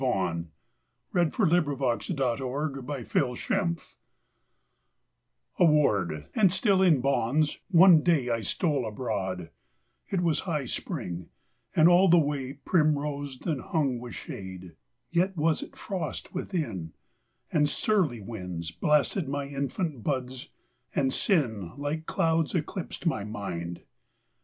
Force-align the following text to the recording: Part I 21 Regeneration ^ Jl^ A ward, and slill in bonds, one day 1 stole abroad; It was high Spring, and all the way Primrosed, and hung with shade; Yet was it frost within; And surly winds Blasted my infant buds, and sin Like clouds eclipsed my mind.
Part 0.01 0.37
I 1.13 1.25
21 1.25 1.41
Regeneration 1.51 2.15
^ 2.15 2.37
Jl^ 3.37 3.77
A 5.59 5.65
ward, 5.65 6.25
and 6.33 6.49
slill 6.49 6.81
in 6.81 7.01
bonds, 7.01 7.59
one 7.67 8.01
day 8.01 8.27
1 8.31 8.41
stole 8.41 8.87
abroad; 8.87 9.51
It 10.07 10.21
was 10.21 10.39
high 10.49 10.65
Spring, 10.65 11.29
and 11.75 11.87
all 11.87 12.09
the 12.09 12.17
way 12.17 12.53
Primrosed, 12.65 13.45
and 13.45 13.61
hung 13.61 13.99
with 13.99 14.15
shade; 14.15 14.75
Yet 15.11 15.37
was 15.37 15.61
it 15.61 15.75
frost 15.75 16.33
within; 16.33 16.93
And 17.51 17.69
surly 17.69 18.21
winds 18.21 18.71
Blasted 18.71 19.29
my 19.29 19.45
infant 19.45 20.01
buds, 20.01 20.49
and 20.95 21.13
sin 21.13 21.73
Like 21.77 22.07
clouds 22.07 22.55
eclipsed 22.55 23.05
my 23.05 23.23
mind. 23.23 23.81